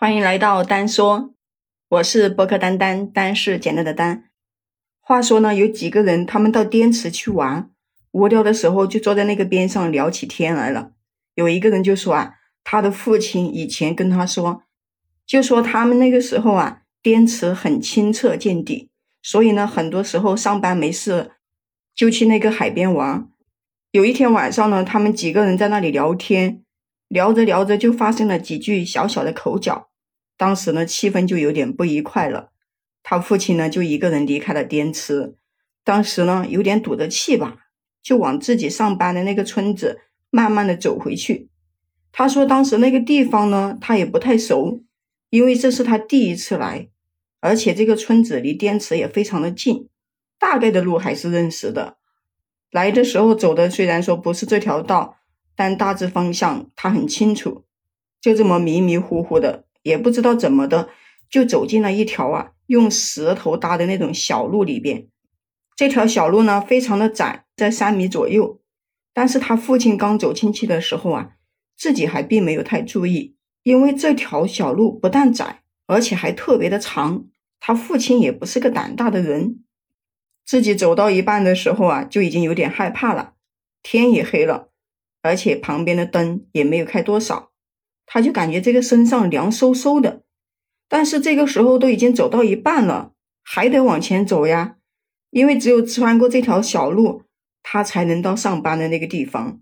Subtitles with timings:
[0.00, 1.34] 欢迎来到单说，
[1.88, 4.30] 我是博客丹丹，丹是简单的丹。
[5.00, 7.68] 话说呢，有几个人他们到滇池去玩，
[8.12, 10.92] 无聊的时候就坐在那个边上聊起天来了。
[11.34, 14.62] 有一个人就说啊，他的父亲以前跟他说，
[15.26, 18.90] 就说他们那个时候啊，滇池很清澈见底，
[19.20, 21.32] 所以呢，很多时候上班没事
[21.92, 23.28] 就去那个海边玩。
[23.90, 26.62] 有一天晚上呢，他们几个人在那里聊天，
[27.08, 29.87] 聊着聊着就发生了几句小小的口角。
[30.38, 32.52] 当时呢，气氛就有点不愉快了。
[33.02, 35.34] 他父亲呢，就一个人离开了滇池。
[35.82, 37.58] 当时呢，有点堵着气吧，
[38.02, 40.00] 就往自己上班的那个村子
[40.30, 41.50] 慢慢的走回去。
[42.12, 44.82] 他说，当时那个地方呢，他也不太熟，
[45.30, 46.88] 因为这是他第一次来，
[47.40, 49.88] 而且这个村子离滇池也非常的近，
[50.38, 51.96] 大概的路还是认识的。
[52.70, 55.16] 来的时候走的虽然说不是这条道，
[55.56, 57.64] 但大致方向他很清楚。
[58.20, 59.64] 就这么迷迷糊糊的。
[59.88, 60.90] 也不知道怎么的，
[61.30, 65.08] 就走进了一条啊用石头搭的那种小路里边。
[65.74, 68.60] 这条小路呢非常的窄，在三米左右。
[69.14, 71.30] 但是他父亲刚走进去的时候啊，
[71.76, 77.24] 自己还并没有太注意，因为这条小路不但窄，而且还特别的长。
[77.58, 79.64] 他父亲也不是个胆大的人，
[80.44, 83.34] 自己走到一半的时候啊，就已经有点害怕了。
[83.82, 84.68] 天也黑了，
[85.22, 87.47] 而且旁边的灯也没有开多少。
[88.10, 90.22] 他就感觉这个身上凉飕飕的，
[90.88, 94.76] 但是这个时候都已经走到一半了，还得往前走呀，
[95.30, 97.24] 因为只有穿过这条小路，
[97.62, 99.60] 他才能到上班的那个地方。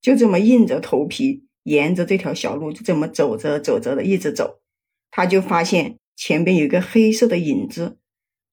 [0.00, 4.60] 就这么硬着头皮，沿着这条小路就这么走着走着的，一直走，
[5.10, 7.98] 他就发现前边有一个黑色的影子，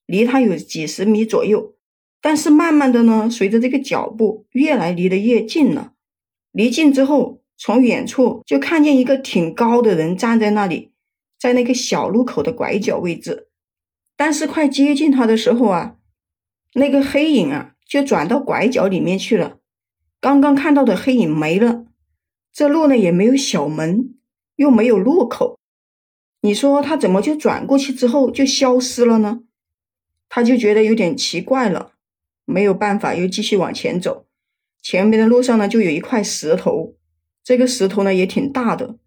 [0.05, 1.75] 离他有几十米左右，
[2.21, 5.93] 但是慢慢的呢，随着这个脚步越来离得越近了，
[6.51, 7.41] 离近之后。
[7.57, 10.91] 从远处就看见一个挺高的人站在那里，
[11.39, 13.47] 在那个小路口的拐角位置。
[14.17, 15.95] 但是快接近他的时候啊，
[16.73, 19.57] 那个黑影啊就转到拐角里面去了。
[20.19, 21.85] 刚刚看到的黑影没了，
[22.51, 24.15] 这路呢也没有小门，
[24.55, 25.59] 又没有路口。
[26.41, 29.41] 你说他怎么就转过去之后就消失了呢？
[30.29, 31.93] 他就觉得有点奇怪了，
[32.45, 34.25] 没有办法，又继续往前走。
[34.81, 36.95] 前面的路上呢就有一块石头。
[37.45, 38.97] 这个石头呢也挺大的，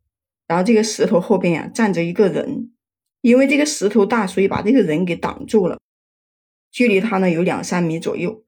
[0.46, 2.70] 然后这个石头后边呀站着一个人，
[3.20, 5.78] 因为这个石头大，所以把这个人给挡住了。
[6.70, 8.44] 距离他呢有两三米左右。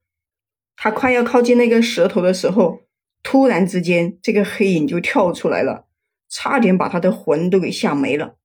[0.76, 2.82] 他快要靠近那个石头的时候，
[3.24, 5.88] 突然之间这个黑影就跳出来了，
[6.28, 8.36] 差点把他的魂都给吓没了。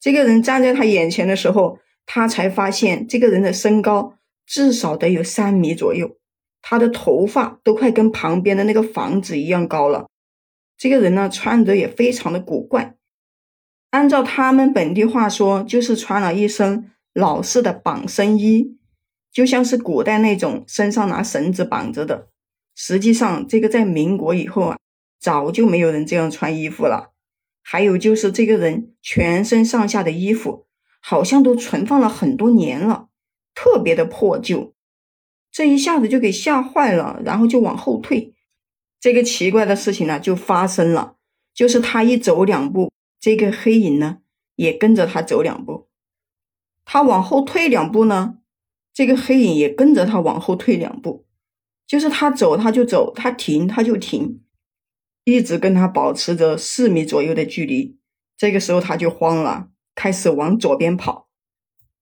[0.00, 4.14] 这个人站在他眼前的时候，他才发现这个人的身高
[4.46, 6.16] 至少得有三米左右，
[6.62, 10.08] 他的头发都快跟旁边的那个房子一样高了。
[10.78, 12.94] 这个人呢，穿着也非常的古怪，
[13.90, 18.78] 按照他们本地话说，就是穿了一身老式的绑身衣，
[19.32, 22.28] 就像是古代那种身上拿绳子绑着的。
[22.76, 24.78] 实际上，这个在民国以后啊，
[25.20, 27.12] 早就没有人这样穿衣服了。
[27.60, 30.68] 还有就是，这个人全身上下的衣服
[31.00, 33.08] 好像都存放了很多年了，
[33.52, 34.74] 特别的破旧。
[35.50, 38.32] 这一下子就给吓坏了，然后就往后退。
[39.00, 41.16] 这个奇怪的事情呢，就发生了，
[41.54, 44.18] 就是他一走两步，这个黑影呢
[44.56, 45.88] 也跟着他走两步，
[46.84, 48.38] 他往后退两步呢，
[48.92, 51.26] 这个黑影也跟着他往后退两步，
[51.86, 54.40] 就是他走他就走，他停他就停，
[55.24, 57.96] 一直跟他保持着四米左右的距离。
[58.36, 61.28] 这个时候他就慌了，开始往左边跑。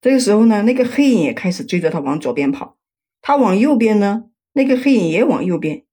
[0.02, 2.76] 这个时候呢，那个黑影也开始追着他往左边跑，
[3.22, 5.85] 他往右边呢，那个黑影也往右边。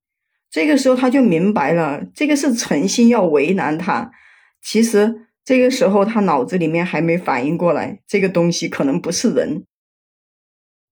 [0.54, 4.12] 这个时候他就明白了，这个是诚心要为难他。
[4.62, 9.66] 其实这个时候他脑子里面还没反应过来，这个东西可能不是人。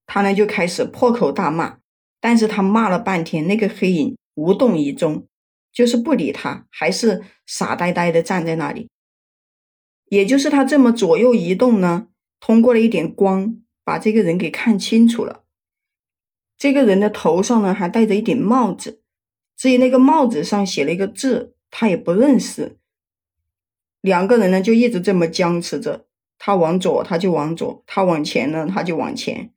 [0.08, 1.78] 他呢就开始破口大骂，
[2.20, 5.28] 但是他骂了半天，那个黑影无动于衷，
[5.72, 8.90] 就是不理他，还是傻呆呆的站在那里。
[10.06, 12.08] 也就是他这么左右移动呢，
[12.40, 15.44] 通过了一点光，把这个人给看清楚了。
[16.58, 19.01] 这个人的头上呢还戴着一顶帽子。
[19.62, 22.80] 至于那个帽子上写了一个字，他也不认识。
[24.02, 26.08] 两个人呢就一直这么僵持着，
[26.40, 29.54] 他往左他就往左，他往前呢他就往前。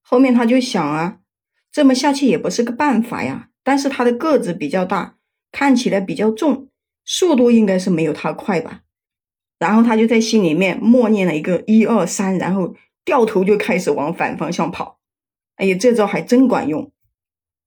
[0.00, 1.18] 后面他就想啊，
[1.70, 3.50] 这么下去也不是个办法呀。
[3.62, 5.18] 但是他的个子比较大，
[5.52, 6.70] 看起来比较重，
[7.04, 8.80] 速度应该是没有他快吧。
[9.58, 12.74] 然后他就在心里面默念了一个一二三，然后
[13.04, 15.00] 掉头就开始往反方向跑。
[15.56, 16.90] 哎呀，这招还真管用。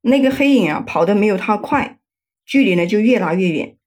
[0.02, 2.00] 那个黑影啊，跑的没有他快，
[2.46, 3.78] 距离呢就越拉越远。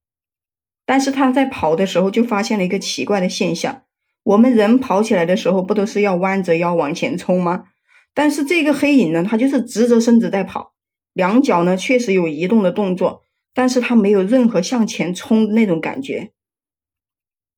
[0.84, 3.84] 但是他在跑的时候就发现了一个奇怪的现象：
[4.24, 7.64] 我们人跑起来的时候不都是要弯着腰往前冲吗？
[8.12, 10.74] 但是这个黑影呢，它就是直着身子在跑，
[11.12, 13.22] 两脚呢确实有移动的动作，
[13.54, 16.32] 但是它没有任何向前冲的那种感觉。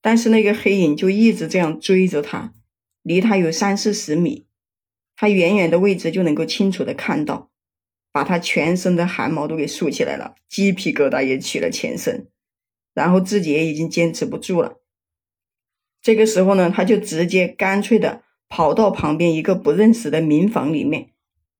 [0.03, 2.53] 但是那个黑影就一直这样追着他，
[3.03, 4.47] 离他有三四十米，
[5.15, 7.52] 他远远的位置就能够清楚的看到，
[8.13, 12.29] 把他全身的汗毛都给竖起来了，鸡皮疙瘩也起了全身，
[12.93, 14.77] 然后自己也已经坚持不住了。
[16.03, 21.11] 这个时候呢，他就直接干脆的跑到旁边一个不认识的民房里面，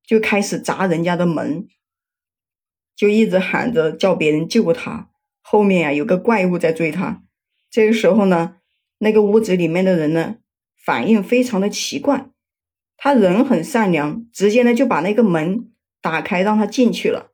[0.05, 1.67] 就开始砸人家的门，
[2.95, 5.09] 就一直喊着叫别人救他，
[5.41, 7.23] 后面啊有个怪物在追他。
[7.71, 8.57] 这个时候呢，
[8.99, 10.35] 那个屋子里面的人呢，
[10.75, 12.29] 反应非常的奇怪。
[12.95, 15.71] 他人很善良，直接呢就把那个门
[16.03, 17.31] 打开，让他进去了。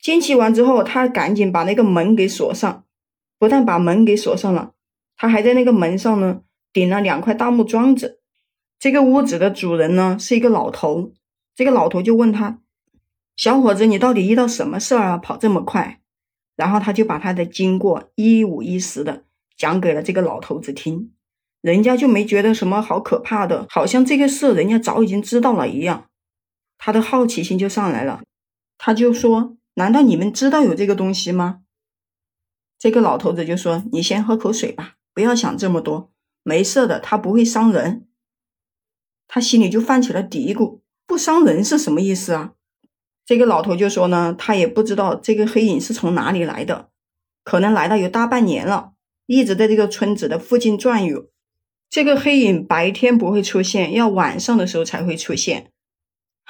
[0.00, 2.84] 进去完之后，他赶紧把那个门给锁上。
[3.38, 4.72] 不但把门给锁上了，
[5.16, 6.40] 他还在那个门上呢
[6.72, 8.20] 顶了两块大木桩子。
[8.78, 11.12] 这个屋子的主人呢是一个老头。
[11.54, 12.60] 这个老头就问他
[13.36, 15.16] ：“小伙子，你到底遇到什么事儿啊？
[15.16, 16.00] 跑这么快？”
[16.56, 19.24] 然后他就把他的经过一五一十的。
[19.56, 21.12] 讲给了这个老头子听，
[21.60, 26.07] 人家就没觉得什么好可怕的，好像这个事人家早已经知道了一样，
[26.78, 28.22] 他的好奇心就上来了，
[28.78, 31.60] 他就说：“难道你们知道有这个东西吗？”
[32.78, 38.06] 这个老头子就说：“你先喝口水吧，不要想这么多，没事的，他不会伤人。”
[39.26, 42.52] 他心里就泛起了嘀咕：“不伤人是什么意思啊？”
[43.26, 46.88] 这个老头就说呢：“他也不知道这个黑影是从哪里来的，
[47.44, 48.92] 可能来了有大半年了。”
[49.26, 51.28] 一直在这个村子的附近转悠，
[51.90, 55.70] 这个黑影白天不会出现，要晚上的时候才会出现。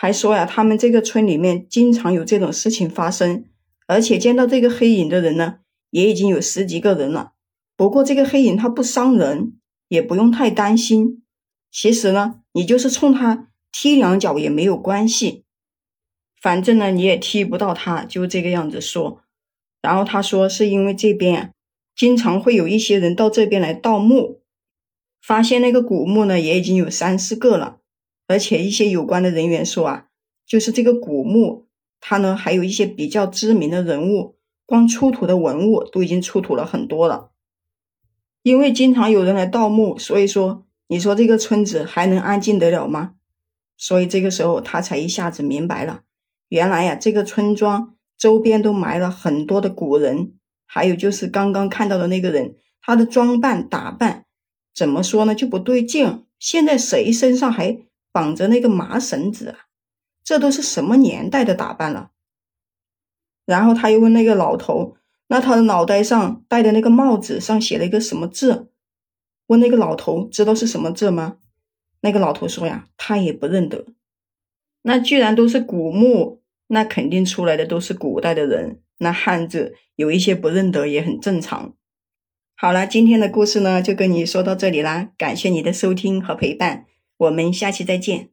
[0.01, 3.47] 还说呀，他们这个村里面经常有这种事情发生，
[3.89, 5.57] 而且见到这个黑影的人呢，
[5.91, 7.33] 也已经有十几个人了。
[7.77, 9.55] 不过这个黑影它不伤人，
[9.89, 11.25] 也不用太担心。
[11.73, 15.43] 其实呢，你就是冲他踢两脚也没有关系，
[16.41, 19.23] 反正呢你也踢不到他，就这个样子说。
[19.83, 21.53] 然后他说是因为这边。
[21.97, 24.43] 经常会有一些人到这边来盗墓，
[25.21, 27.78] 发现那个古墓呢，也已经有三四个了。
[28.29, 30.07] 而且一些有关的人员说啊，
[30.47, 31.67] 就是这个古墓，
[32.01, 37.31] 它呢还有一些比较知名的人物，光出土的文物都已经出土了很多了。
[38.43, 43.15] 因为经常有人来盗墓，所以说你说这个村子还能安静得了吗？
[43.77, 46.03] 所以这个时候他才一下子明白了，
[46.49, 50.35] 原来呀，这个村庄周边都埋了很多的古人。
[50.71, 54.27] 还有就是刚刚看到的那个人，他的装扮打扮
[54.75, 55.35] 怎么说呢？
[55.35, 56.25] 就不对劲。
[56.39, 57.79] 现在谁身上还
[58.19, 59.59] 绑着那个麻绳子啊？
[60.25, 62.11] 这都是什么年代的打扮了？
[63.47, 64.97] 然后他又问那个老头
[65.31, 68.73] ：“那他的脑袋上戴的那个帽子上写了一个什么字？”
[69.47, 71.37] 问那个老头知道是什么字吗？
[72.01, 73.87] 那个老头说呀，他也不认得。
[74.83, 78.83] 那既然都是古墓，那肯定出来的都是古代的人。
[78.99, 81.77] 那汉字有一些不认得也很正常。
[82.57, 86.85] 好了，今天的故事呢就跟你说到这里啦，感谢你的收听和陪伴，
[87.19, 88.31] 我们下期再见。